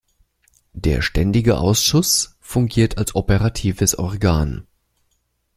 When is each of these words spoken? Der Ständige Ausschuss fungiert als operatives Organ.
Der 0.73 1.03
Ständige 1.03 1.59
Ausschuss 1.59 2.35
fungiert 2.39 2.97
als 2.97 3.13
operatives 3.13 3.99
Organ. 3.99 4.65